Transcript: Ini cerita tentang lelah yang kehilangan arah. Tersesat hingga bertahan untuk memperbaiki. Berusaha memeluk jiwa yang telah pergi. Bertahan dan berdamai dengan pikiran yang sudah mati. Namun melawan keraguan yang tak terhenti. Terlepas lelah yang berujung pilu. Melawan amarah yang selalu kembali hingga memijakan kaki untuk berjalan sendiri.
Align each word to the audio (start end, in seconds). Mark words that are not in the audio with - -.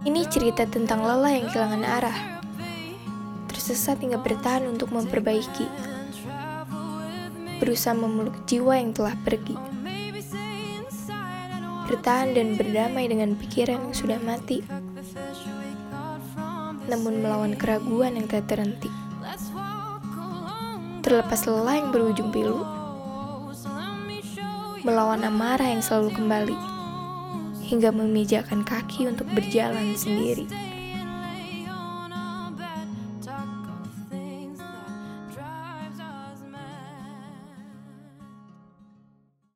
Ini 0.00 0.24
cerita 0.32 0.64
tentang 0.64 1.04
lelah 1.04 1.28
yang 1.28 1.52
kehilangan 1.52 1.84
arah. 1.84 2.18
Tersesat 3.52 4.00
hingga 4.00 4.16
bertahan 4.16 4.64
untuk 4.64 4.96
memperbaiki. 4.96 5.68
Berusaha 7.60 7.92
memeluk 7.92 8.32
jiwa 8.48 8.80
yang 8.80 8.96
telah 8.96 9.12
pergi. 9.20 9.60
Bertahan 11.84 12.32
dan 12.32 12.56
berdamai 12.56 13.12
dengan 13.12 13.36
pikiran 13.36 13.76
yang 13.76 13.92
sudah 13.92 14.16
mati. 14.24 14.64
Namun 16.88 17.20
melawan 17.20 17.52
keraguan 17.52 18.16
yang 18.16 18.24
tak 18.24 18.48
terhenti. 18.48 18.88
Terlepas 21.04 21.44
lelah 21.44 21.76
yang 21.76 21.92
berujung 21.92 22.32
pilu. 22.32 22.64
Melawan 24.80 25.28
amarah 25.28 25.68
yang 25.76 25.84
selalu 25.84 26.16
kembali 26.16 26.79
hingga 27.70 27.94
memijakan 27.94 28.66
kaki 28.66 29.06
untuk 29.06 29.30
berjalan 29.30 29.94
sendiri. 29.94 30.50